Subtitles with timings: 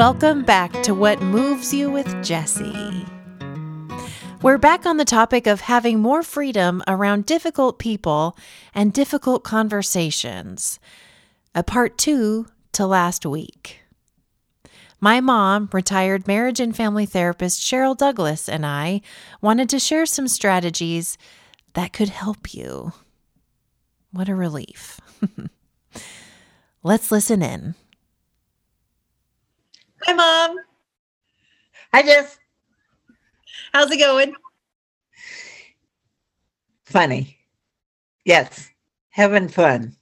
[0.00, 3.04] Welcome back to What Moves You with Jesse.
[4.40, 8.34] We're back on the topic of having more freedom around difficult people
[8.74, 10.80] and difficult conversations.
[11.54, 13.82] A part two to last week.
[15.00, 19.02] My mom, retired marriage and family therapist Cheryl Douglas, and I
[19.42, 21.18] wanted to share some strategies
[21.74, 22.94] that could help you.
[24.12, 24.98] What a relief.
[26.82, 27.74] Let's listen in.
[30.04, 30.56] Hi, Mom.
[31.92, 32.38] Hi, Jess.
[33.72, 34.34] How's it going?
[36.84, 37.36] Funny.
[38.24, 38.70] Yes.
[39.10, 39.94] Having fun.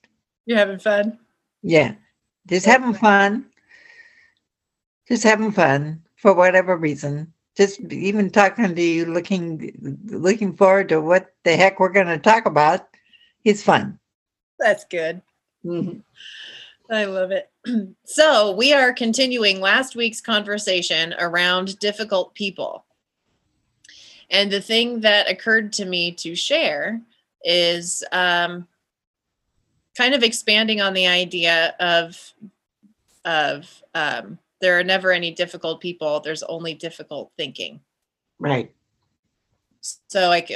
[0.47, 1.19] You're having fun?
[1.63, 1.95] Yeah.
[2.47, 3.47] Just having fun.
[5.09, 7.33] Just having fun for whatever reason.
[7.57, 9.73] Just even talking to you, looking
[10.07, 12.87] looking forward to what the heck we're going to talk about.
[13.45, 13.99] It's fun.
[14.61, 15.21] That's good.
[15.65, 15.99] Mm-hmm.
[16.91, 17.51] I love it.
[18.05, 22.85] so, we are continuing last week's conversation around difficult people.
[24.31, 27.01] And the thing that occurred to me to share
[27.45, 28.67] is um,
[29.97, 32.33] kind of expanding on the idea of
[33.25, 36.21] of um, there are never any difficult people.
[36.21, 37.81] There's only difficult thinking.
[38.39, 38.75] Right.
[39.81, 40.47] So I,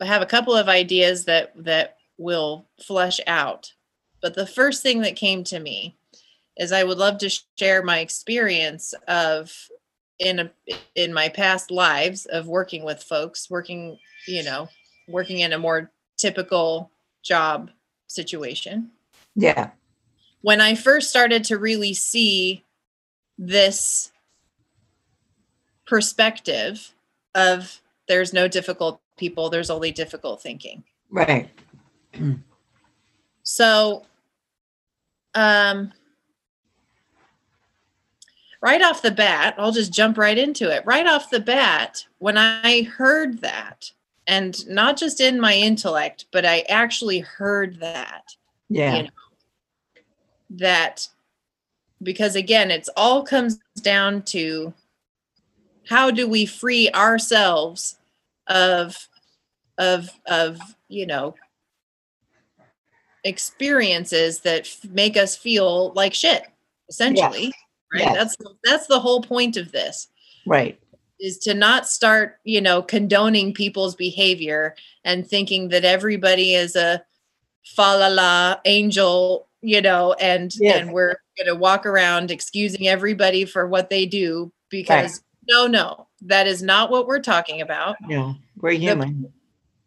[0.00, 3.72] I have a couple of ideas that that will flush out
[4.26, 5.96] but the first thing that came to me
[6.56, 9.56] is I would love to share my experience of
[10.18, 10.50] in a,
[10.96, 13.96] in my past lives of working with folks, working,
[14.26, 14.68] you know,
[15.06, 16.90] working in a more typical
[17.22, 17.70] job
[18.08, 18.90] situation.
[19.36, 19.70] Yeah.
[20.40, 22.64] When I first started to really see
[23.38, 24.10] this
[25.86, 26.92] perspective
[27.36, 30.82] of there's no difficult people, there's only difficult thinking.
[31.10, 31.48] Right.
[33.44, 34.02] so
[35.36, 35.92] um,
[38.60, 40.84] right off the bat, I'll just jump right into it.
[40.84, 43.92] Right off the bat, when I heard that,
[44.26, 48.34] and not just in my intellect, but I actually heard that.
[48.68, 48.96] Yeah.
[48.96, 49.08] You know,
[50.50, 51.06] that
[52.02, 54.72] because again, it's all comes down to
[55.88, 57.98] how do we free ourselves
[58.46, 59.08] of
[59.78, 60.58] of of
[60.88, 61.34] you know
[63.26, 66.44] experiences that f- make us feel like shit
[66.88, 67.52] essentially
[67.92, 68.02] right?
[68.02, 68.14] Yes.
[68.14, 70.08] that's that's the whole point of this.
[70.46, 70.78] Right.
[71.18, 77.02] Is to not start you know condoning people's behavior and thinking that everybody is a
[77.64, 80.80] fa la la angel you know and yes.
[80.80, 85.20] and we're going to walk around excusing everybody for what they do because right.
[85.48, 87.96] no no that is not what we're talking about.
[88.02, 89.22] No we're human.
[89.22, 89.32] the,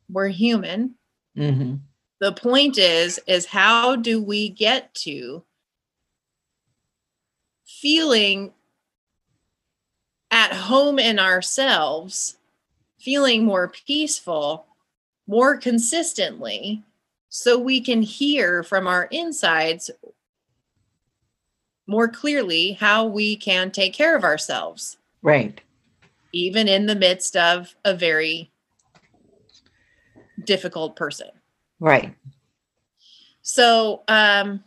[0.10, 0.96] we're human.
[1.38, 1.76] Mm-hmm
[2.20, 5.44] the point is is how do we get to
[7.66, 8.52] feeling
[10.32, 12.38] at home in ourselves
[13.00, 14.66] feeling more peaceful
[15.28, 16.84] more consistently
[17.30, 19.92] so we can hear from our insides
[21.88, 24.98] more clearly how we can take care of ourselves?
[25.22, 25.62] Right.
[26.34, 28.52] Even in the midst of a very
[30.44, 31.30] difficult person
[31.80, 32.14] Right.
[33.42, 34.64] So, um,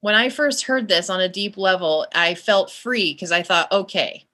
[0.00, 3.70] when I first heard this on a deep level, I felt free because I thought,
[3.70, 4.24] okay,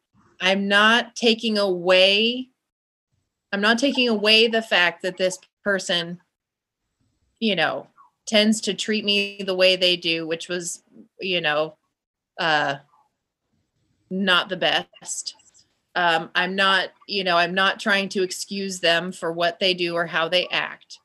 [0.40, 2.48] I'm not taking away,
[3.52, 6.20] I'm not taking away the fact that this person,
[7.38, 7.86] you know,
[8.26, 10.82] tends to treat me the way they do, which was,
[11.20, 11.76] you know,
[12.38, 12.76] uh,
[14.10, 15.34] not the best.
[15.94, 19.94] Um, I'm not, you know, I'm not trying to excuse them for what they do
[19.94, 20.98] or how they act.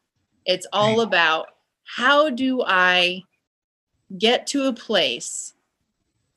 [0.45, 1.47] It's all about
[1.85, 3.23] how do I
[4.17, 5.53] get to a place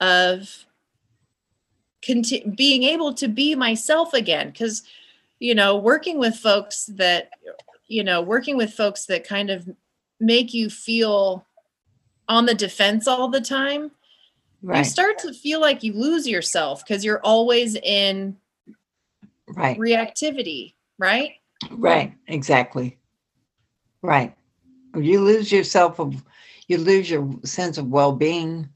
[0.01, 0.67] of
[2.05, 4.51] conti- being able to be myself again.
[4.51, 4.83] Because
[5.39, 7.31] you know working with folks that
[7.89, 9.69] you know working with folks that kind of
[10.21, 11.45] make you feel
[12.29, 13.91] on the defense all the time
[14.63, 14.79] right.
[14.79, 18.37] you start to feel like you lose yourself because you're always in
[19.49, 19.79] right.
[19.79, 21.35] reactivity right?
[21.71, 22.15] Right.
[22.27, 22.99] Exactly
[24.07, 24.37] Right.
[24.95, 26.23] You lose yourself of,
[26.69, 28.69] you lose your sense of well-being,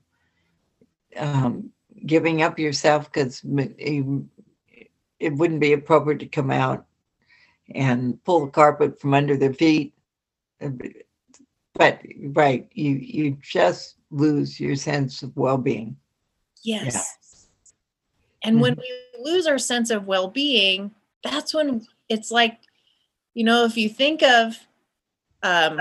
[1.17, 1.71] um,
[2.05, 6.85] giving up yourself because it wouldn't be appropriate to come out
[7.75, 9.95] and pull the carpet from under their feet.
[11.75, 15.97] But right, you you just lose your sense of well-being.
[16.65, 16.95] Yes.
[16.95, 17.03] Yeah.
[18.43, 18.63] And mm-hmm.
[18.63, 20.91] when we lose our sense of well-being,
[21.23, 22.59] that's when it's like,
[23.35, 24.59] you know, if you think of
[25.43, 25.81] um,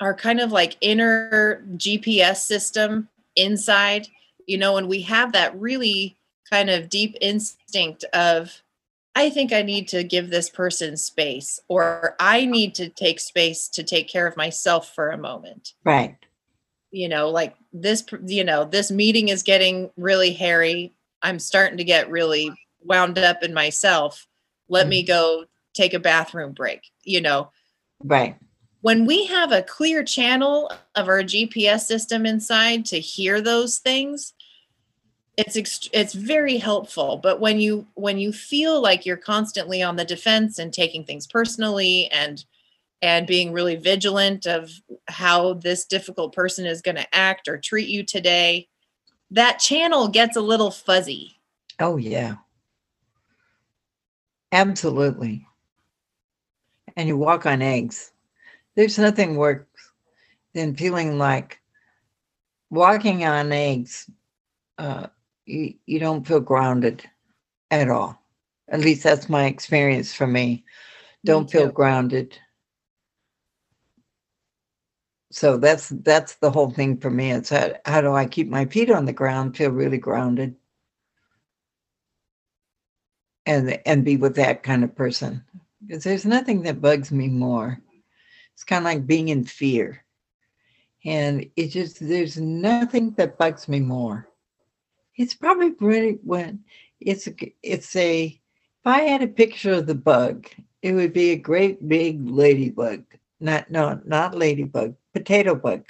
[0.00, 4.08] our kind of like inner GPS system inside.
[4.46, 6.16] you know, and we have that really
[6.50, 8.62] kind of deep instinct of,
[9.14, 13.68] I think I need to give this person space, or I need to take space
[13.68, 15.74] to take care of myself for a moment.
[15.84, 16.16] Right.
[16.90, 20.92] You know, like this, you know, this meeting is getting really hairy.
[21.22, 22.50] I'm starting to get really
[22.82, 24.26] wound up in myself.
[24.68, 24.90] Let mm-hmm.
[24.90, 27.50] me go take a bathroom break, you know.
[28.02, 28.36] Right.
[28.80, 34.34] When we have a clear channel of our GPS system inside to hear those things,
[35.36, 37.16] it's ext- it's very helpful.
[37.16, 41.26] But when you when you feel like you're constantly on the defense and taking things
[41.26, 42.44] personally and
[43.00, 44.70] and being really vigilant of
[45.08, 48.68] how this difficult person is going to act or treat you today
[49.32, 51.40] that channel gets a little fuzzy.
[51.80, 52.36] Oh yeah.
[54.52, 55.46] Absolutely
[56.96, 58.12] and you walk on eggs
[58.76, 59.64] there's nothing worse
[60.54, 61.60] than feeling like
[62.70, 64.10] walking on eggs
[64.78, 65.06] uh,
[65.46, 67.04] you, you don't feel grounded
[67.70, 68.20] at all.
[68.68, 70.64] At least that's my experience for me.
[71.24, 72.38] Don't me feel grounded.
[75.30, 77.32] So that's that's the whole thing for me.
[77.32, 80.56] It's how, how do I keep my feet on the ground, feel really grounded,
[83.46, 85.44] and and be with that kind of person.
[85.86, 87.80] Because there's nothing that bugs me more.
[88.54, 90.04] It's kind of like being in fear.
[91.04, 94.28] And it just there's nothing that bugs me more
[95.16, 96.64] it's probably pretty when
[97.00, 97.28] it's
[97.62, 100.48] it's a if I had a picture of the bug,
[100.82, 103.04] it would be a great big ladybug.
[103.40, 105.84] Not no, not ladybug, potato bug.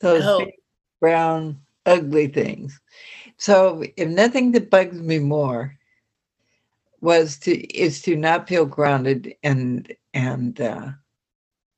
[0.00, 0.38] Those oh.
[0.40, 0.54] big,
[1.00, 2.80] brown, ugly things.
[3.36, 5.76] So if nothing that bugs me more
[7.02, 10.88] was to is to not feel grounded and and uh,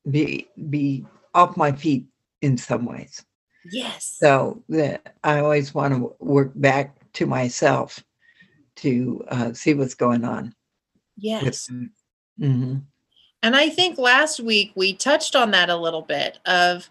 [0.08, 1.04] be be
[1.34, 2.06] off my feet
[2.42, 3.24] in some ways.
[3.72, 4.16] Yes.
[4.20, 8.04] So that I always want to work back to myself
[8.76, 10.54] to uh, see what's going on.
[11.16, 11.68] Yes.
[12.40, 12.76] Mm-hmm.
[13.42, 16.90] And I think last week we touched on that a little bit of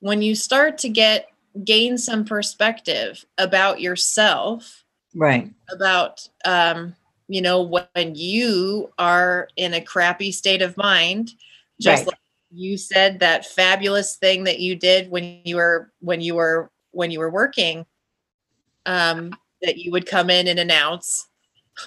[0.00, 1.28] when you start to get
[1.64, 4.84] gain some perspective about yourself.
[5.14, 5.52] Right.
[5.70, 6.96] About um,
[7.34, 11.32] you know, when you are in a crappy state of mind,
[11.80, 12.06] just right.
[12.06, 12.18] like
[12.52, 17.10] you said that fabulous thing that you did when you were when you were when
[17.10, 17.84] you were working
[18.86, 21.26] um that you would come in and announce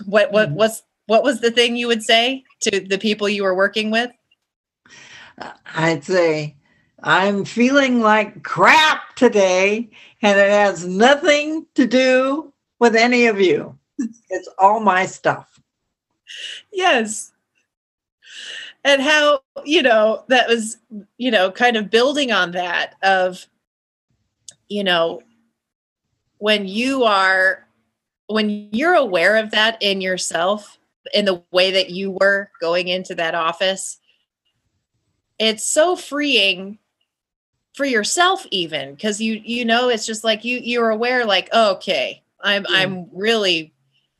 [0.05, 0.57] what what mm-hmm.
[0.57, 4.11] was what was the thing you would say to the people you were working with
[5.75, 6.53] i'd say
[7.03, 9.89] i'm feeling like crap today
[10.21, 13.77] and it has nothing to do with any of you
[14.29, 15.59] it's all my stuff
[16.71, 17.31] yes
[18.83, 20.77] and how you know that was
[21.17, 23.45] you know kind of building on that of
[24.69, 25.21] you know
[26.37, 27.65] when you are
[28.27, 30.77] when you're aware of that in yourself
[31.13, 33.99] in the way that you were going into that office
[35.39, 36.77] it's so freeing
[37.75, 42.23] for yourself even because you you know it's just like you you're aware like okay
[42.41, 42.77] i'm yeah.
[42.77, 43.73] i'm really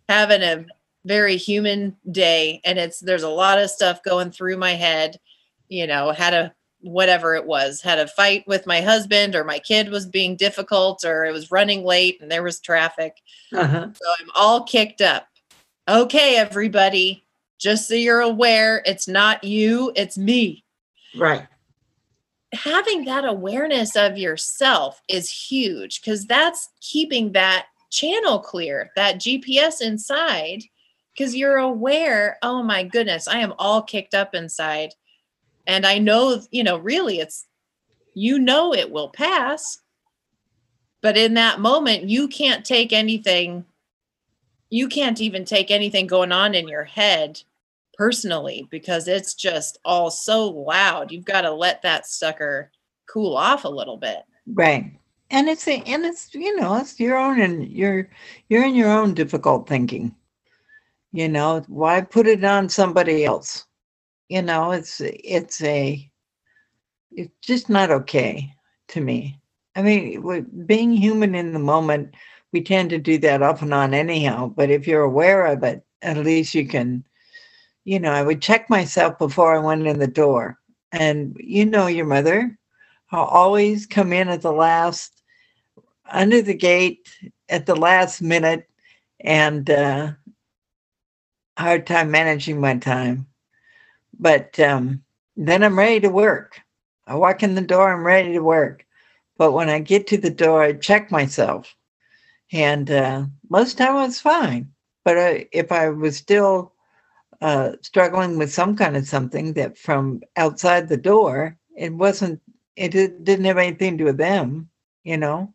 [0.08, 0.66] having a
[1.06, 5.18] very human day and it's there's a lot of stuff going through my head
[5.70, 9.58] you know had a whatever it was had a fight with my husband or my
[9.58, 13.16] kid was being difficult or it was running late and there was traffic.
[13.54, 13.88] Uh-huh.
[13.94, 15.28] so i'm all kicked up.
[15.90, 17.26] Okay everybody
[17.58, 20.64] just so you're aware it's not you it's me.
[21.16, 21.48] Right.
[22.54, 29.82] Having that awareness of yourself is huge because that's keeping that channel clear that gps
[29.82, 30.64] inside
[31.18, 34.94] because you're aware, oh my goodness, I am all kicked up inside.
[35.66, 37.48] And I know, you know, really it's,
[38.14, 39.80] you know, it will pass.
[41.02, 43.66] But in that moment, you can't take anything,
[44.70, 47.42] you can't even take anything going on in your head
[47.96, 51.12] personally because it's just all so loud.
[51.12, 52.72] You've got to let that sucker
[53.10, 54.24] cool off a little bit.
[54.46, 54.94] Right.
[55.30, 58.10] And it's a, and it's you know it's your own and you're
[58.50, 60.16] you're in your own difficult thinking.
[61.12, 63.66] You know why put it on somebody else?
[64.30, 66.10] You know it's it's a
[67.12, 68.54] it's just not okay
[68.90, 69.40] to me.
[69.76, 72.16] I mean being human in the moment
[72.54, 75.84] we tend to do that off and on anyhow but if you're aware of it
[76.02, 77.04] at least you can
[77.84, 80.58] you know i would check myself before i went in the door.
[80.94, 82.58] And you know your mother
[83.12, 85.17] i'll always come in at the last
[86.12, 87.10] under the gate
[87.50, 88.70] at the last minute
[89.20, 90.12] and uh,
[91.58, 93.28] hard time managing my time.
[94.20, 95.04] But um,
[95.36, 96.60] then I'm ready to work.
[97.06, 98.86] I walk in the door, I'm ready to work.
[99.38, 101.76] But when I get to the door, I check myself
[102.52, 104.72] and uh, most time I was fine.
[105.04, 106.74] But if I was still
[107.42, 112.42] uh, struggling with some kind of something that from outside the door, it wasn't.
[112.76, 114.70] It didn't have anything to do with them,
[115.04, 115.54] you know.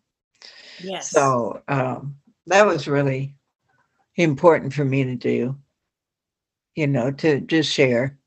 [0.83, 1.11] Yes.
[1.11, 3.35] So um, that was really
[4.17, 5.57] important for me to do.
[6.75, 8.19] You know, to just share.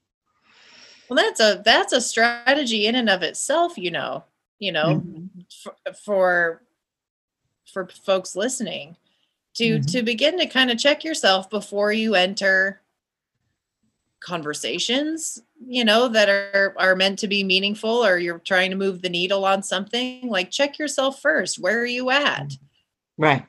[1.10, 3.78] well, that's a that's a strategy in and of itself.
[3.78, 4.24] You know.
[4.60, 5.30] You know, Mhm.
[5.64, 6.62] for for,
[7.72, 8.96] for folks listening,
[9.56, 9.92] to Mhm.
[9.92, 12.82] to begin to kind of check yourself before you enter
[14.26, 19.02] conversations you know that are are meant to be meaningful or you're trying to move
[19.02, 22.52] the needle on something like check yourself first where are you at
[23.18, 23.46] Right.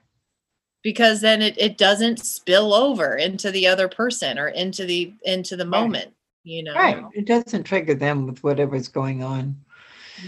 [0.82, 5.56] because then it, it doesn't spill over into the other person or into the into
[5.56, 5.80] the Right.
[5.80, 6.14] moment
[6.44, 7.02] you know Right.
[7.14, 9.56] It doesn't trigger them with whatever's going on.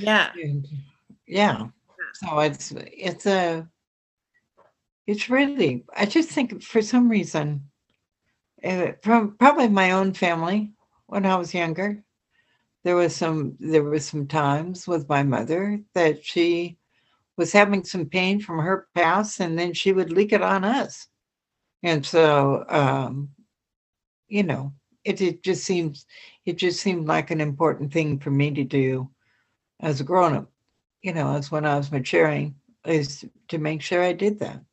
[0.00, 0.66] yeah And,
[1.26, 1.66] yeah.
[2.14, 3.68] So it's it's a
[5.06, 7.67] it's really I just think for some reason
[9.02, 10.72] from probably my own family
[11.06, 12.02] when I was younger
[12.84, 16.78] there was some there was some times with my mother that she
[17.36, 21.08] was having some pain from her past and then she would leak it on us.
[21.82, 23.30] And so um
[24.28, 24.72] you know
[25.04, 26.06] it, it just seems
[26.46, 29.08] it just seemed like an important thing for me to do
[29.80, 30.50] as a grown up
[31.02, 34.64] you know, as when I was maturing, is to make sure I did that.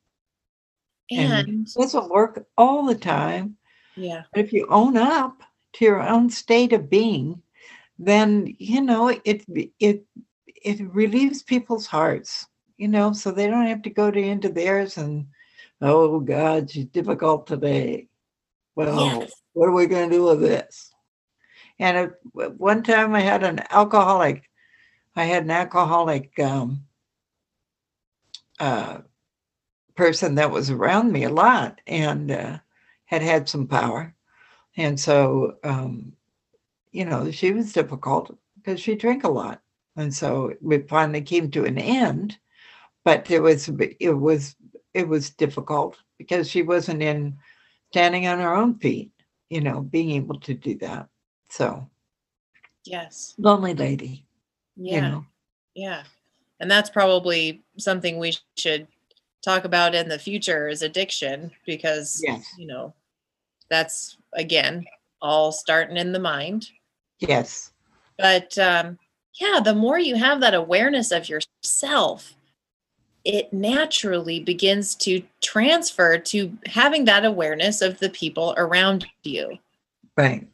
[1.10, 3.58] And and It doesn't work all the time,
[3.96, 5.42] yeah but if you own up
[5.74, 7.42] to your own state of being,
[8.00, 9.46] then you know it
[9.80, 10.06] it
[10.48, 12.48] it relieves people's hearts,
[12.78, 15.28] you know, so they don't have to go to into theirs and
[15.82, 18.08] oh God, she's difficult today.
[18.76, 19.42] Well, Yes.
[19.54, 20.94] what are we going to do with this?
[21.80, 24.50] And w- one time I had an alcoholic,
[25.16, 26.86] I had an alcoholic um,
[28.60, 29.00] uh,
[29.96, 32.60] person that was around me a lot and uh,
[33.06, 34.14] had had some power.
[34.78, 36.14] And so, um,
[36.92, 39.62] you know, she was difficult because she drank a lot.
[39.96, 42.38] And so it finally came to an end,
[43.04, 43.70] but it was,
[44.00, 44.56] it was,
[44.94, 47.38] it was difficult because she wasn't in
[47.92, 49.12] standing on her own feet,
[49.50, 51.08] you know, being able to do that.
[51.50, 51.90] So
[52.86, 54.26] yes lonely lady,
[54.76, 55.26] yeah you know.
[55.76, 56.04] Yeah.
[56.60, 58.88] And that's probably something we should
[59.46, 62.44] talk about in the future is addiction because, Yes.
[62.58, 62.94] you know,
[63.70, 64.86] that's again
[65.22, 66.68] all starting in the mind.
[67.20, 67.72] Yes.
[68.18, 68.98] But um,
[69.40, 72.34] yeah, the more you have that awareness of yourself,
[73.24, 79.58] it naturally begins to transfer to having that awareness of the people around you.
[80.18, 80.48] Right.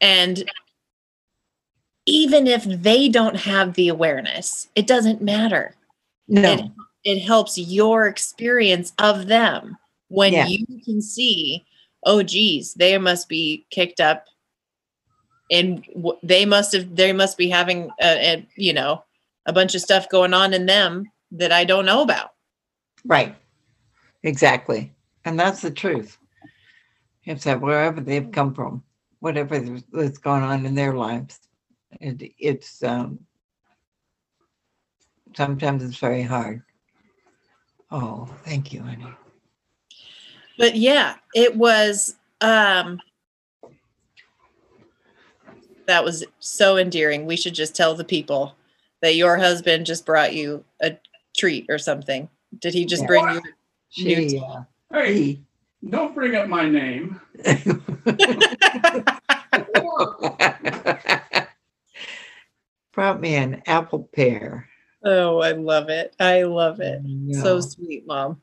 [0.00, 0.50] And
[2.06, 5.74] even if they don't have the awareness, it doesn't matter.
[6.26, 6.52] No.
[6.52, 6.64] It,
[7.04, 9.76] it helps your experience of them
[10.08, 10.46] when Yeah.
[10.46, 11.64] you can see,
[12.04, 14.24] oh, geez, they must be kicked up
[15.50, 19.04] and w- they must have, they must be having, a, a, you know,
[19.46, 22.30] a bunch of stuff going on in them that I don't know about.
[23.04, 23.34] Right.
[24.22, 24.92] Exactly.
[25.24, 26.18] And that's the truth.
[27.24, 28.82] It's that wherever they've come from,
[29.20, 29.58] whatever
[29.92, 31.38] that's going on in their lives,
[32.00, 33.18] it, it's um,
[35.36, 36.62] sometimes it's very hard.
[37.90, 39.06] Oh, thank you, honey.
[40.58, 43.00] But yeah, it was, um,
[45.86, 47.26] that was so endearing.
[47.26, 48.54] We should just tell the people
[49.00, 50.96] that your husband just brought you a
[51.36, 52.28] treat or something.
[52.58, 53.06] Did he just Yeah.
[53.06, 53.42] bring you?
[53.90, 55.40] She, uh, Hey,
[55.88, 57.20] don't bring up my name.
[62.92, 64.67] brought me an apple pear.
[65.04, 66.14] Oh, I love it.
[66.18, 67.00] I love it.
[67.42, 68.40] So sweet, mom.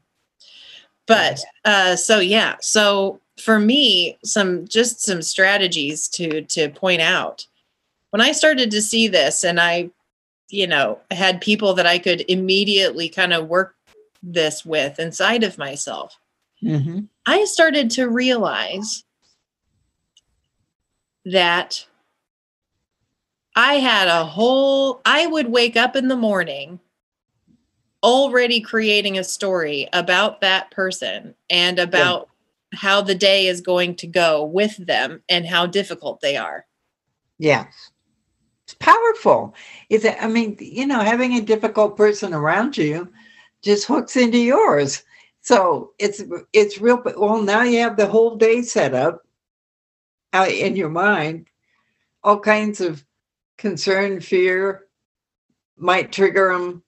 [1.08, 7.46] But uh so yeah, so for me some just some strategies to to point out.
[8.12, 9.90] When I started to see this and I
[10.50, 13.76] you know, had people that I could immediately kind of work
[14.22, 16.18] this with inside of myself.
[16.64, 17.08] Mhm.
[17.26, 19.04] I started to realize
[21.26, 21.86] that
[23.56, 26.80] I had a whole, I would wake up in the morning
[28.04, 32.30] already creating a story about that person and about
[32.74, 36.66] how the day is going to go with them and how difficult they are.
[37.40, 37.92] Yes.
[38.66, 39.56] It's powerful.
[39.90, 43.12] It's, I mean, you know, having a difficult person around you
[43.62, 45.04] just hooks into yours.
[45.42, 47.02] So it's it's real.
[47.18, 49.22] Well, now you have the whole day set up
[50.34, 51.48] uh, in your mind.
[52.24, 53.06] All kinds of
[53.58, 54.86] concern, fear
[55.78, 56.84] might trigger them.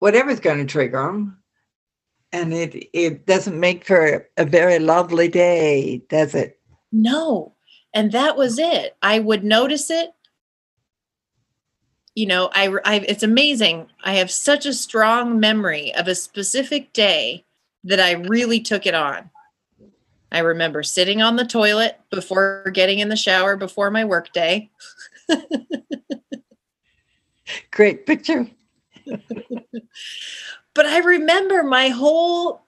[0.00, 1.38] Whatever's going to trigger them,
[2.32, 6.58] And it it doesn't make for a very lovely day, does it?
[6.92, 7.54] No.
[7.94, 8.96] And that was it.
[9.02, 10.10] I would notice it.
[12.14, 13.88] You know, I, I it's amazing.
[14.04, 17.44] I have such a strong memory of a specific day
[17.84, 19.30] that I really took it on.
[20.30, 24.70] I remember sitting on the toilet before getting in the shower before my work day.
[27.70, 28.48] Great picture.
[30.74, 32.62] but I remember my whole,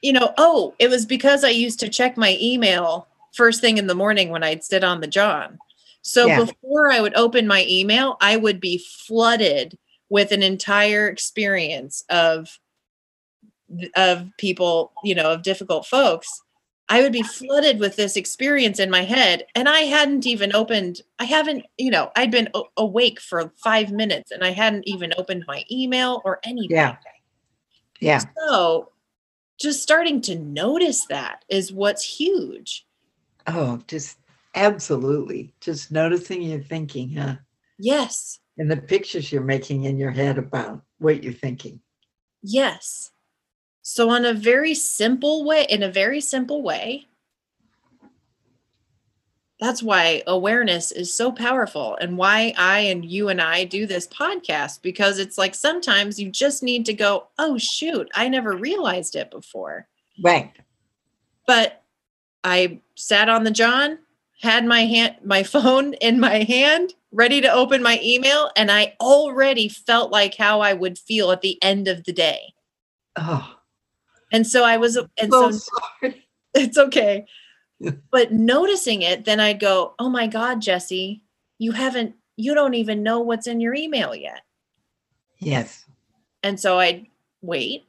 [0.00, 3.86] you know, oh, it was because I used to check my email first thing in
[3.86, 5.58] the morning when I'd sit on the John.
[6.02, 6.44] So Yeah.
[6.44, 9.78] before I would open my email, I would be flooded
[10.08, 12.58] with an entire experience of
[13.96, 16.28] of people, you know, of difficult folks.
[16.88, 21.00] I would be flooded with this experience in my head and I hadn't even opened
[21.18, 25.12] I haven't, you know, I'd been a- awake for 5 minutes and I hadn't even
[25.16, 26.76] opened my email or anything.
[26.76, 26.96] Yeah.
[28.00, 28.20] Yeah.
[28.46, 28.90] So
[29.60, 32.84] just starting to notice that is what's huge.
[33.46, 34.18] Oh, just
[34.54, 35.54] absolutely.
[35.60, 37.36] Just noticing your thinking, huh?
[37.78, 38.40] Yes.
[38.58, 41.80] And the pictures you're making in your head about what you're thinking.
[42.42, 43.11] Yes.
[43.82, 47.08] So on a very simple way, in a very simple way,
[49.58, 54.08] that's why awareness is so powerful and why I and you and I do this
[54.08, 59.14] podcast because it's like sometimes you just need to go, "Oh shoot, I never realized
[59.14, 59.88] it before."
[60.20, 60.52] Right.
[61.46, 61.82] But
[62.44, 63.98] I sat on the John,
[64.40, 68.96] had my hand my phone in my hand, ready to open my email, and I
[69.00, 72.52] already felt like how I would feel at the end of the day.
[73.14, 73.56] Oh,
[74.32, 75.70] And so I was and so so
[76.00, 76.26] sorry.
[76.54, 77.26] it's okay.
[78.10, 81.22] But noticing it, then I'd go, "Oh my god, Jesse,
[81.58, 84.42] you haven't you don't even know what's in your email yet."
[85.38, 85.84] Yes.
[86.42, 87.06] And so I'd
[87.42, 87.86] wait.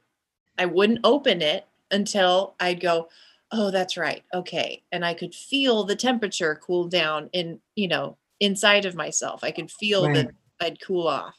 [0.58, 3.08] I wouldn't open it until I'd go,
[3.52, 4.22] oh, that's right.
[4.34, 4.82] Okay.
[4.92, 9.44] And I could feel the temperature cool down in, you know, inside of myself.
[9.44, 10.14] I could feel Right.
[10.14, 10.30] that
[10.60, 11.36] I'd cool off.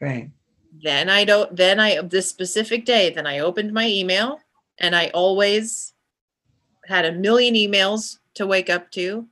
[0.00, 0.30] Right.
[0.82, 4.40] Then I don't, then I, this specific day, then I opened my email
[4.78, 5.92] and I always
[6.86, 9.26] had a million emails to wake up to.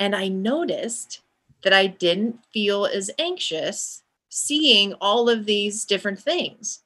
[0.00, 1.20] And I noticed
[1.62, 6.82] that I didn't feel as anxious seeing all of these different things.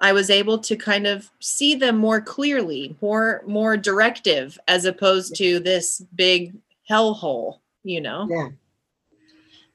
[0.00, 5.36] I was able to kind of see them more clearly, more more directive as opposed
[5.36, 6.54] to this big
[6.90, 8.26] hellhole, you know.
[8.28, 8.48] Yeah.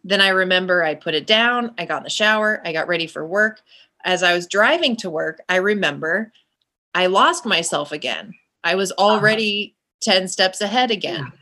[0.08, 3.08] Then I remember I put it down, I got in the shower, I got ready
[3.08, 3.62] for work.
[4.06, 6.32] As I was driving to work, I remember
[6.96, 8.34] I lost myself again.
[8.64, 9.04] I was ah.
[9.04, 11.34] already 10 steps ahead again.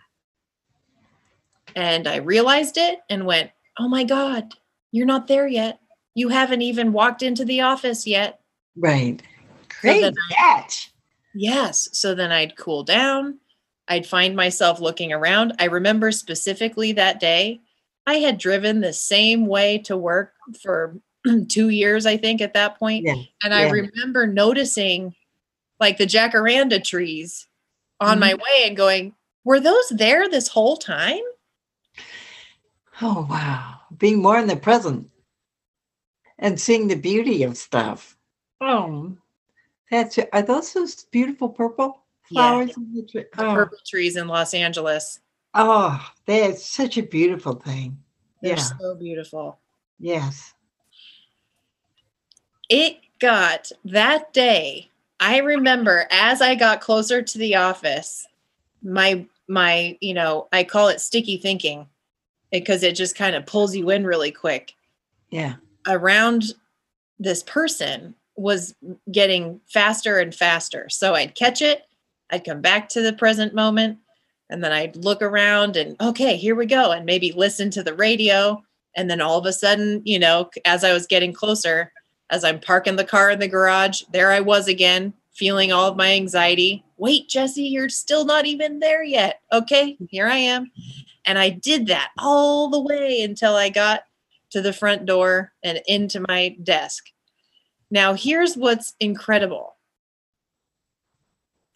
[1.75, 4.55] And I realized it and went, Oh my God,
[4.91, 5.79] you're not there yet.
[6.15, 8.39] You haven't even walked into the office yet.
[8.75, 9.21] Right.
[9.79, 10.91] Great then catch.
[11.35, 11.87] Yes.
[11.91, 13.37] So then I'd cool down.
[13.87, 15.53] I'd find myself looking around.
[15.59, 17.61] I remember specifically that day,
[18.07, 20.99] I had driven the same way to work for
[21.49, 23.05] two years, I think, at that point.
[23.05, 23.15] Yeah.
[23.43, 23.71] And I yeah.
[23.71, 25.15] remember noticing
[25.79, 27.47] like the jacaranda trees
[27.99, 28.41] on my mm-hmm.
[28.41, 29.13] way and going,
[29.43, 31.21] were those there this whole time?
[33.01, 33.79] Oh wow.
[33.97, 35.09] Being more in the present
[36.39, 38.17] and seeing the beauty of stuff.
[38.61, 39.15] Oh,
[39.91, 42.49] that's are those those beautiful purple Yeah.
[42.49, 43.25] flowers in the tree?
[43.33, 45.19] The Oh, purple trees in Los Angeles.
[45.55, 47.97] Oh, that's such a beautiful thing.
[48.41, 48.63] They're Yeah.
[48.79, 49.57] so beautiful.
[49.99, 50.53] Yes.
[52.69, 54.89] it got that day
[55.19, 58.27] i remember as i got closer to the office
[58.83, 61.87] my my you know i call it sticky thinking
[62.51, 64.73] because it just kind of pulls you in really quick
[65.29, 65.55] Yeah.
[65.87, 66.53] around
[67.19, 68.73] this person was
[69.11, 71.83] getting faster and faster so i'd catch it
[72.31, 73.99] i'd come back to the present moment
[74.49, 77.93] and then i'd look around and okay here we go and maybe listen to the
[77.93, 78.61] radio
[78.95, 81.91] and then all of a sudden you know as i was getting closer
[82.29, 85.97] as I'm parking the car in the garage, there I was again, feeling all of
[85.97, 86.83] my anxiety.
[86.97, 89.41] Wait, Jesse, you're still not even there yet.
[89.51, 90.71] Okay, here I am.
[91.25, 94.03] And I did that all the way until I got
[94.51, 97.05] to the front door and into my desk.
[97.91, 99.75] Now, here's what's incredible.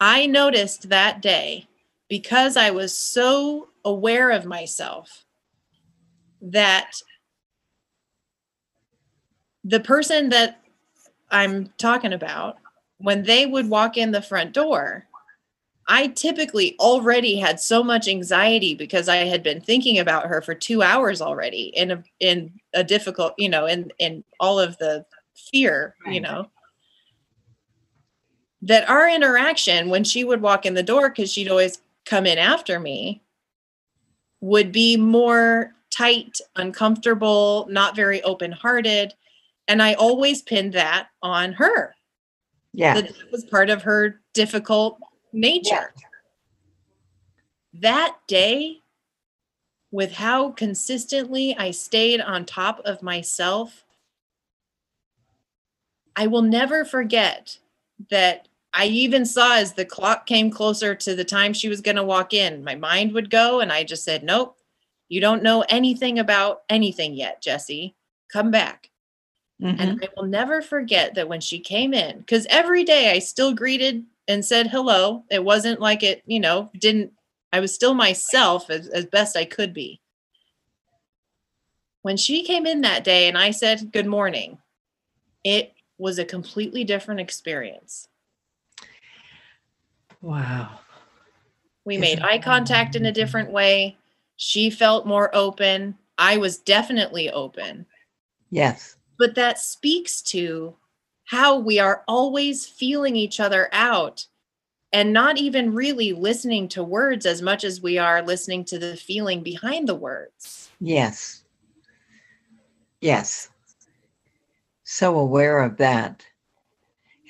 [0.00, 1.68] I noticed that day
[2.10, 5.24] because I was so aware of myself
[6.42, 6.90] that
[9.64, 10.60] the person that
[11.30, 12.56] I'm talking about,
[12.98, 15.06] when they would walk in the front door,
[15.88, 20.54] I typically already had so much anxiety because I had been thinking about her for
[20.54, 25.06] two hours already in a in a difficult, you know, in in all of the
[25.34, 26.50] fear, you know.
[28.62, 32.38] that our interaction when she would walk in the door, because she'd always come in
[32.38, 33.22] after me,
[34.40, 39.14] would be more tight, uncomfortable, not very open hearted.
[39.68, 41.94] And I always pinned that on her.
[42.72, 43.00] Yeah.
[43.00, 44.98] That was part of her difficult
[45.32, 45.94] nature.
[47.74, 48.78] That day,
[49.92, 53.84] with how consistently I stayed on top of myself,
[56.16, 57.58] I will never forget
[58.10, 61.96] that I even saw as the clock came closer to the time she was going
[61.96, 64.56] to walk in, my mind would go, and I just said, Nope,
[65.08, 67.94] you don't know anything about anything yet, Jesse.
[68.32, 68.90] Come back.
[69.60, 69.76] Mhm.
[69.78, 73.52] And I will never forget that when she came in, because every day I still
[73.52, 75.24] greeted and said hello.
[75.30, 77.12] It wasn't like it, you know, didn't,
[77.52, 80.00] I was still myself as, as best I could be.
[82.02, 84.58] When she came in that day and I said good morning,
[85.44, 88.06] it was a completely different experience.
[90.22, 90.80] Wow.
[91.84, 93.96] We made eye contact in a different way.
[94.36, 95.96] She felt more open.
[96.18, 97.86] I was definitely open.
[98.50, 98.96] Yes.
[99.18, 100.74] but that speaks to
[101.24, 104.26] how we are always feeling each other out
[104.92, 108.96] and not even really listening to words as much as we are listening to the
[108.96, 110.70] feeling behind the words.
[110.80, 111.44] Yes.
[113.00, 113.50] Yes.
[114.82, 116.26] So aware of that.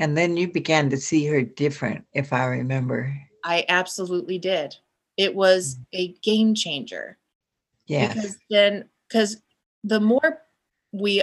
[0.01, 3.15] And then you began to see her different, if I remember.
[3.45, 4.75] I absolutely did.
[5.19, 5.85] It was mm.
[5.93, 7.19] a game changer
[7.87, 8.13] Yeah.
[8.13, 9.43] because then, because
[9.85, 10.41] the more
[10.93, 11.23] we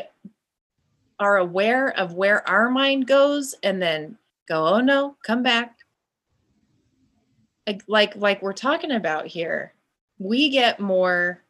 [1.19, 5.79] are aware of where our mind goes and then go, oh no, come back.
[7.65, 9.73] Like, like, like we're talking about here,
[10.19, 11.41] we get more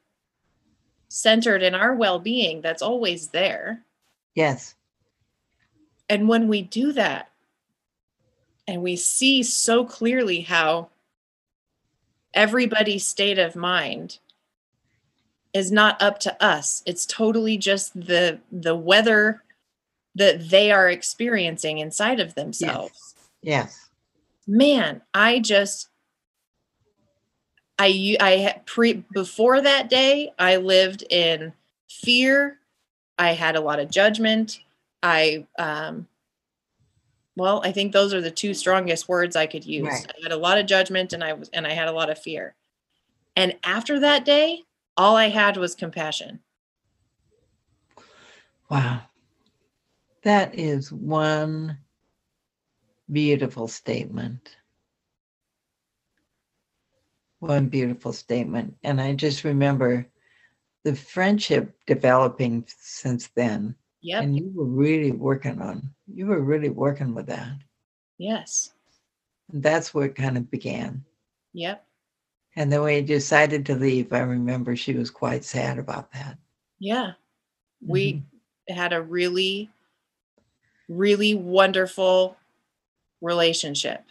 [1.09, 3.83] centered in our well-being that's always there.
[4.33, 4.75] yes.
[6.09, 7.29] And when we do that,
[8.67, 10.89] and we see so clearly how
[12.33, 14.19] everybody's state of mind
[15.53, 16.83] is not up to us.
[16.85, 19.43] It's totally just the the weather
[20.15, 23.15] that they are experiencing inside of themselves.
[23.41, 23.89] Yes.
[24.47, 25.89] Man, I just
[27.79, 27.89] i
[28.43, 31.53] had pre before that day, I lived in
[31.89, 32.57] fear.
[33.19, 34.59] I had a lot of judgment.
[35.03, 36.07] I um
[37.35, 39.87] well, I think those are the two strongest words I could use.
[39.87, 40.05] Right.
[40.07, 42.17] I had a lot of judgment and I was and I had a lot of
[42.17, 42.55] fear.
[43.35, 44.63] And after that day,
[44.97, 46.39] all I had was compassion.
[48.69, 49.01] Wow.
[50.23, 51.77] That is one
[53.11, 54.57] beautiful statement.
[57.39, 58.75] One beautiful statement.
[58.83, 60.07] And I just remember
[60.83, 63.75] the friendship developing since then.
[64.07, 64.23] Yep.
[64.23, 67.51] And you were really working on, you were really working with that.
[68.17, 68.71] yes.
[69.51, 71.03] And that's where it kind of began.
[71.53, 71.85] Yep.
[72.55, 76.37] And then when you decided to leave, I remember she was quite sad about that.
[76.79, 77.11] Yeah.
[77.85, 78.13] We
[78.69, 78.75] Mhm.
[78.75, 79.69] had a really
[80.89, 82.37] really wonderful
[83.21, 84.05] relationship.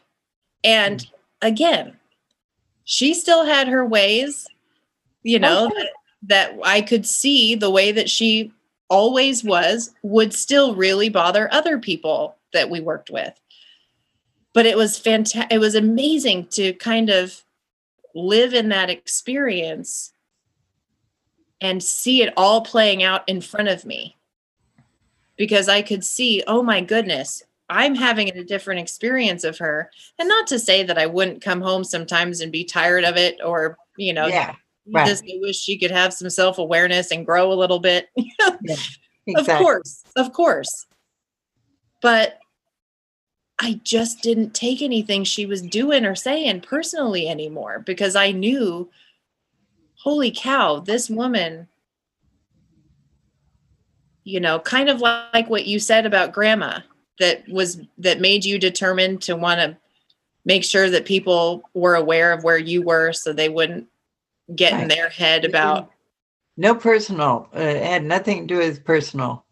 [0.62, 1.06] And
[1.40, 1.98] again,
[2.84, 4.46] she still had her ways,
[5.22, 5.78] you know, sure.
[5.80, 5.90] that,
[6.24, 8.52] that I could see the way that she
[8.88, 13.32] always was would still really bother other people that we worked with.
[14.52, 15.52] But it was fantastic.
[15.52, 17.42] It was amazing to kind of
[18.14, 20.12] live in that experience
[21.60, 24.16] and see it all playing out in front of me
[25.36, 29.90] because I could see, oh my goodness, I'm having a different experience of her.
[30.18, 33.38] And not to say that I wouldn't come home sometimes and be tired of it
[33.44, 34.54] or, you know, yeah,
[34.92, 35.06] right.
[35.06, 38.08] just wish she could have some self awareness and grow a little bit.
[38.16, 38.76] yeah,
[39.36, 40.86] Of course, of course.
[42.02, 42.38] But
[43.58, 48.90] I just didn't take anything she was doing or saying personally anymore because I knew,
[49.94, 51.66] holy cow, this woman,
[54.24, 56.80] you know, kind of like what you said about grandma
[57.18, 59.76] that was that made you determined to want to
[60.44, 63.86] make sure that people were aware of where you were so they wouldn't
[64.54, 65.90] get in their head about
[66.56, 67.48] No personal.
[67.54, 69.44] Uh, it had nothing to do with personal,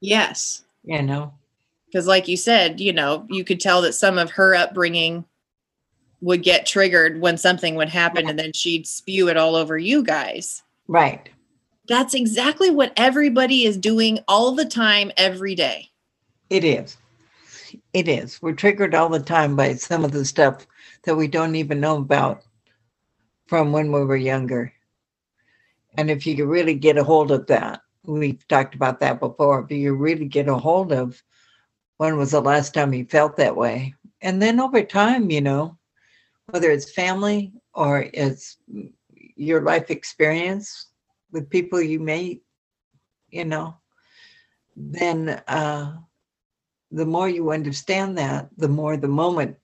[0.00, 1.32] yes you know?
[1.86, 5.24] because like you said you know you could tell that some of her upbringing
[6.20, 10.02] would get triggered when something would happen and then she'd spew it all over you
[10.02, 11.28] guys Right.
[11.86, 15.90] that's exactly what everybody is doing all the time every day
[16.50, 16.96] It is.
[17.94, 18.42] It is.
[18.42, 20.66] We're triggered all the time by some of the stuff
[21.04, 22.42] that we don't even know about
[23.52, 24.72] from when we were younger.
[25.98, 29.60] And if you could really get a hold of that, we've talked about that before.
[29.60, 31.22] but you really get a hold of
[31.98, 35.76] when was the last time you felt that way and then over time, you know,
[36.46, 38.56] whether it's family or it's
[39.36, 40.86] your life experience
[41.30, 42.42] with people you meet,
[43.28, 43.76] you know,
[44.74, 45.98] then uh,
[46.90, 49.58] the more you understand that, the more the moment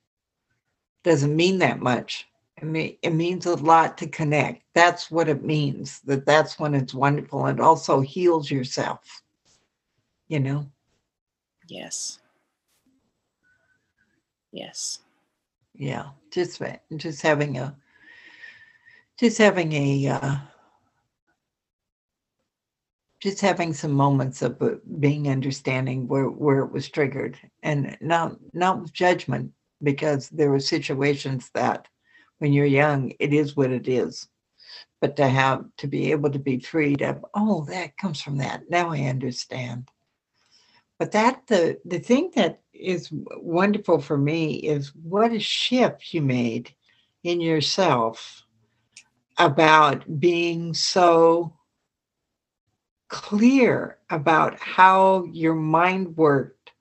[1.05, 2.27] doesn't mean that much.
[2.61, 4.63] I mean, it means a lot to connect.
[4.75, 6.01] That's what it means.
[6.01, 7.47] That that's when it's wonderful.
[7.47, 9.23] It also heals yourself.
[10.29, 10.71] You know.
[11.69, 12.19] Yes.
[14.53, 15.01] Yes.
[15.75, 16.11] Yeah.
[16.31, 16.61] Just
[16.97, 17.77] just having a
[19.19, 20.37] just having a uh,
[23.21, 28.37] just having some moments of uh, being understanding where where it was triggered and not
[28.53, 31.89] not with judgment because there were situations that
[32.39, 34.29] when you're young, it is what it is.
[35.01, 38.69] But to have to be able to be freed of, oh, that comes from that.
[38.69, 39.89] Now I understand.
[40.99, 46.23] But that the the thing that is wonderful for me is what a shift you
[46.23, 46.75] made
[47.23, 48.45] in yourself
[49.39, 51.55] about being so
[53.09, 56.73] clear about how your mind worked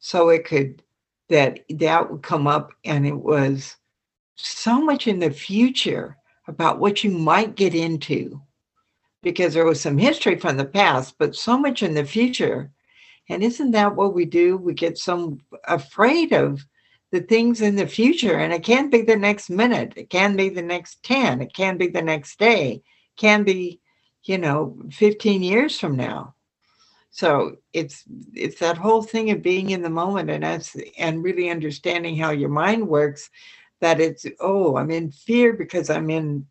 [0.00, 0.82] so it could
[1.28, 3.76] that that would come up and it was
[4.46, 8.40] so much in the future about what you might get into
[9.22, 12.70] because there was some history from the past, but so much in the future.
[13.28, 14.56] And isn't that what we do?
[14.56, 16.64] We get so afraid of
[17.12, 20.48] the things in the future, and it can be the next minute, it can be
[20.48, 22.82] the next 10, it can be the next day, it
[23.16, 23.80] can be,
[24.24, 26.34] you know, 15 years from now.
[27.10, 32.16] So it's it's that whole thing of being in the moment and and really understanding
[32.16, 33.28] how your mind works
[33.80, 36.46] that it's oh i'm in fear because i'm in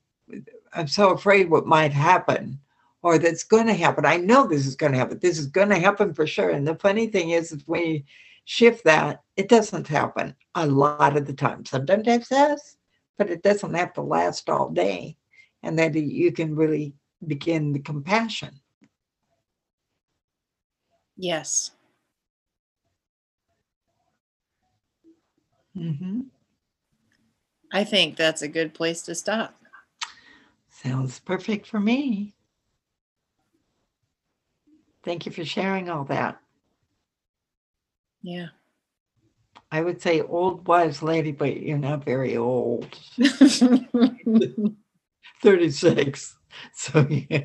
[0.74, 2.60] i'm so afraid what might happen
[3.02, 4.06] or that's going to happen.
[4.06, 5.20] I know this is going to happen.
[5.20, 6.50] This is going to happen for sure.
[6.50, 8.04] And the funny thing is, if we
[8.50, 11.63] shift that it doesn't happen a lot of the time.
[11.63, 12.78] Sometimes it does
[13.20, 15.18] but it doesn't have to last all day.
[15.62, 16.96] And then you can really
[17.28, 18.60] begin the compassion.
[21.15, 21.72] Yes.
[25.78, 26.22] Mm-hmm.
[27.71, 29.55] I think that's a good place to stop.
[30.69, 32.34] Sounds perfect for me.
[35.03, 36.39] Thank you for sharing all that.
[38.21, 38.47] Yeah.
[39.71, 42.88] I would say old wise lady, but you're not very old.
[45.43, 46.38] 36.
[46.73, 47.43] So yeah.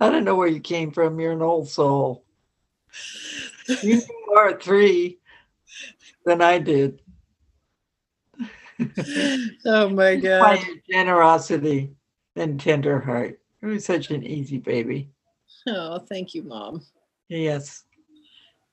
[0.00, 1.18] I don't know where you came from.
[1.18, 2.24] You're an old soul.
[3.82, 4.02] You
[4.36, 5.18] are three
[6.24, 7.00] than I did.
[9.66, 10.58] Oh my god.
[10.90, 11.90] generosity
[12.36, 13.40] and tender heart.
[13.62, 15.10] You're such an easy baby.
[15.66, 16.82] Oh, thank you, mom.
[17.28, 17.84] Yes.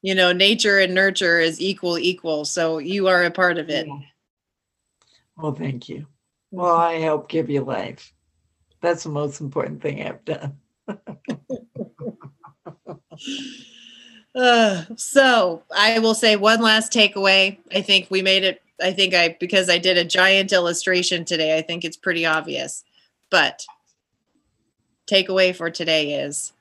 [0.02, 2.46] You know, nature and nurture is equal, equal.
[2.46, 3.88] So you are a part of it.
[5.38, 6.06] Well, thank you.
[6.52, 8.14] Well, I help give you life.
[8.82, 10.58] That's the most important thing I've done.
[14.36, 17.58] uh, so I will say one last takeaway.
[17.74, 21.58] I think we made it I think I because I did a giant illustration today,
[21.58, 22.84] I think it's pretty obvious.
[23.30, 23.66] But
[25.10, 26.54] takeaway for today is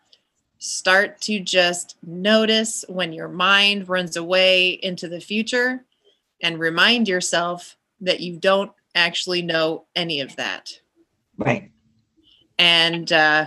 [0.59, 5.85] start to just notice when your mind runs away into the future
[6.41, 10.79] and remind yourself that you don't actually know any of that.
[11.37, 11.71] Right.
[12.59, 13.47] And uh,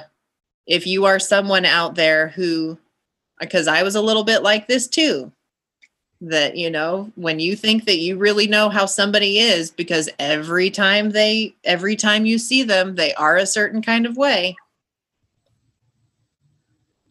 [0.68, 2.78] if you are someone out there who,
[3.40, 5.32] because I was a little bit like this too,
[6.22, 10.70] that you know when you think that you really know how somebody is because every
[10.70, 14.56] time they every time you see them they are a certain kind of way.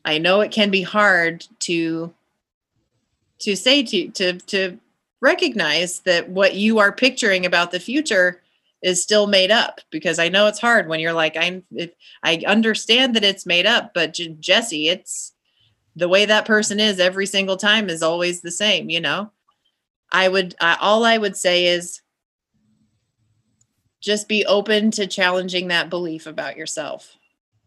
[0.06, 2.12] I know it can be hard to
[3.40, 4.78] to say to to to
[5.20, 8.40] recognize that what you are picturing about the future
[8.82, 11.62] is still made up because i know it's hard when you're like i'm
[12.22, 15.33] i understand that it's made up but jesse it's
[15.96, 19.30] the way that person is every single time is always the same you know?
[20.12, 22.00] I would I, all i would say is
[24.00, 27.16] just be open to challenging that belief about yourself.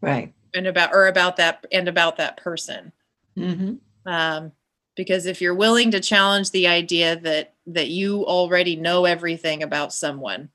[0.00, 0.32] Right.
[0.54, 2.92] And about or about that and about that person.
[3.36, 3.74] Mm-hmm.
[4.10, 4.52] um,
[4.96, 9.92] because if you're willing to challenge the idea that that you already know everything about
[9.92, 10.48] someone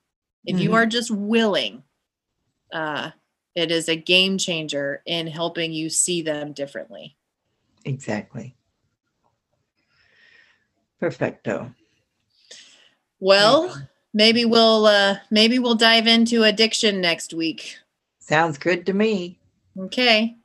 [0.46, 0.64] if mm-hmm.
[0.64, 1.82] you are just willing
[2.74, 3.12] uh,
[3.56, 7.16] it is a game changer in helping you see them differently
[7.86, 8.56] Exactly.
[11.00, 11.74] Perfecto.
[13.20, 13.76] Well,
[14.14, 17.78] maybe we'll uh maybe we'll dive into addiction next week.
[18.20, 19.40] Sounds good to me.
[19.78, 20.38] Okay.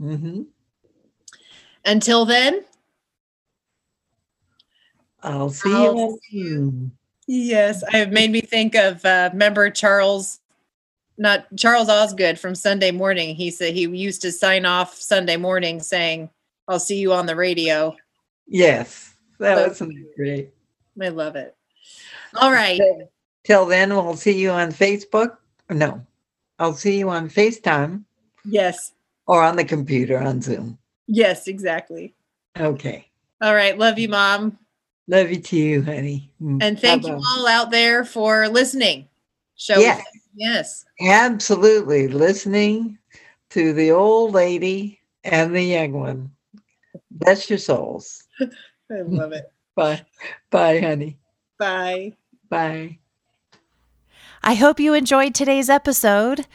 [0.00, 0.42] Mm-hmm.
[1.84, 2.64] Until then,
[5.22, 6.90] I'll see I'll you.
[7.26, 10.40] Yes, I've made me think of uh, remember Charles,
[11.18, 13.34] not Charles Osgood from Sunday Morning.
[13.34, 16.30] He said he used to sign off Sunday morning saying,
[16.68, 17.94] "I'll see you on the radio."
[18.46, 20.50] Yes, that So was great.
[21.00, 21.56] I love it.
[22.34, 22.80] All right.
[23.44, 25.36] Till then, we'll see you on Facebook.
[25.70, 26.04] No,
[26.58, 28.04] I'll see you on FaceTime
[28.44, 28.92] Yes.
[29.26, 30.78] or on the computer on Zoom.
[31.06, 32.14] Yes, exactly.
[32.58, 33.08] Okay.
[33.40, 33.76] All right.
[33.78, 34.58] Love you, mom.
[35.08, 36.30] Love you too, honey.
[36.42, 37.16] Mm, And thank bye-bye.
[37.16, 39.08] you all out there for listening.
[39.56, 40.04] Show Yes.
[40.34, 40.84] Yes.
[41.00, 42.08] Absolutely.
[42.08, 42.98] Listening
[43.50, 46.30] to the old lady and the young one.
[47.18, 48.24] Bless your souls.
[48.40, 49.52] I love it.
[49.76, 50.04] Bye.
[50.50, 51.18] Bye, honey.
[51.58, 52.14] Bye.
[52.48, 52.98] Bye.
[54.42, 56.46] I hope you enjoyed today's episode.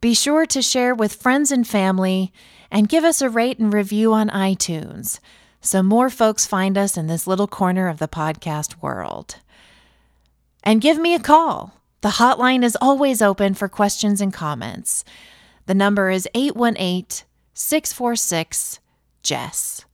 [0.00, 2.32] Be sure to share with friends and family
[2.70, 5.18] and give us a rate and review on iTunes
[5.60, 9.36] so more folks find us in this little corner of the podcast world.
[10.62, 11.74] And give me a call.
[12.00, 15.04] The hotline is always open for questions and comments.
[15.66, 18.78] The number is 818 646
[19.22, 19.84] JESS.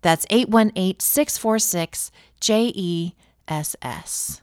[0.00, 2.10] That's 818 646
[2.40, 3.14] J E
[3.48, 4.40] S S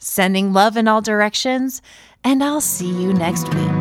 [0.00, 1.80] sending love in all directions,
[2.24, 3.79] and I'll see you next week.